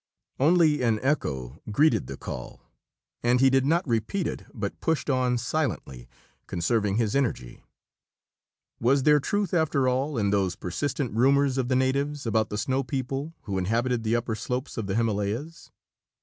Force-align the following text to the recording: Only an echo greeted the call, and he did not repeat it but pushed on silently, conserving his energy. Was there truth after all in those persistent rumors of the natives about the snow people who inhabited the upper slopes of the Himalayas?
Only 0.39 0.81
an 0.81 0.99
echo 1.03 1.61
greeted 1.69 2.07
the 2.07 2.17
call, 2.17 2.73
and 3.21 3.39
he 3.39 3.51
did 3.51 3.67
not 3.67 3.87
repeat 3.87 4.25
it 4.25 4.45
but 4.51 4.79
pushed 4.79 5.11
on 5.11 5.37
silently, 5.37 6.09
conserving 6.47 6.95
his 6.95 7.15
energy. 7.15 7.63
Was 8.79 9.03
there 9.03 9.19
truth 9.19 9.53
after 9.53 9.87
all 9.87 10.17
in 10.17 10.31
those 10.31 10.55
persistent 10.55 11.13
rumors 11.13 11.59
of 11.59 11.67
the 11.67 11.75
natives 11.75 12.25
about 12.25 12.49
the 12.49 12.57
snow 12.57 12.81
people 12.81 13.35
who 13.41 13.59
inhabited 13.59 14.01
the 14.01 14.15
upper 14.15 14.33
slopes 14.33 14.75
of 14.75 14.87
the 14.87 14.95
Himalayas? 14.95 15.69